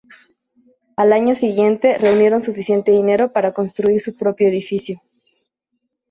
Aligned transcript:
Al 0.95 1.13
año 1.13 1.35
siguiente, 1.35 1.95
reunieron 1.99 2.41
suficiente 2.41 2.89
dinero 2.91 3.31
para 3.31 3.53
construir 3.53 3.99
su 4.01 4.15
propio 4.15 4.47
edificio. 4.47 4.99